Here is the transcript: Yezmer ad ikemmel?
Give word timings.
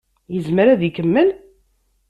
Yezmer 0.33 0.67
ad 0.67 0.81
ikemmel? 0.87 1.29